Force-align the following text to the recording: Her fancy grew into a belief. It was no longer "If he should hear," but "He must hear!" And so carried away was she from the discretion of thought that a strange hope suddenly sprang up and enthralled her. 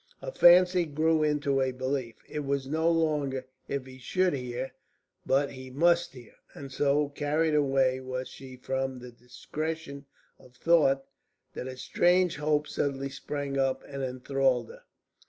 Her 0.19 0.31
fancy 0.31 0.85
grew 0.87 1.21
into 1.21 1.61
a 1.61 1.71
belief. 1.71 2.15
It 2.27 2.39
was 2.39 2.65
no 2.65 2.89
longer 2.89 3.45
"If 3.67 3.85
he 3.85 3.99
should 3.99 4.33
hear," 4.33 4.71
but 5.27 5.51
"He 5.51 5.69
must 5.69 6.13
hear!" 6.13 6.33
And 6.55 6.71
so 6.71 7.09
carried 7.09 7.53
away 7.53 7.99
was 7.99 8.27
she 8.27 8.55
from 8.57 8.97
the 8.97 9.11
discretion 9.11 10.07
of 10.39 10.55
thought 10.55 11.05
that 11.53 11.67
a 11.67 11.77
strange 11.77 12.37
hope 12.37 12.67
suddenly 12.67 13.09
sprang 13.09 13.59
up 13.59 13.83
and 13.87 14.01
enthralled 14.01 14.69
her. 14.69 14.81